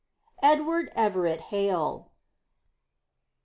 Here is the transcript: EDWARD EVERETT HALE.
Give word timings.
EDWARD 0.41 0.89
EVERETT 0.95 1.41
HALE. 1.51 2.11